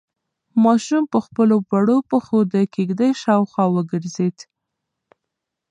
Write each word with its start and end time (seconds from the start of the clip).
ماشوم 0.63 1.03
په 1.13 1.19
خپلو 1.25 1.55
وړو 1.69 1.97
پښو 2.09 2.39
د 2.53 2.55
کيږدۍ 2.73 3.11
شاوخوا 3.23 3.65
وګرځېد. 3.75 4.37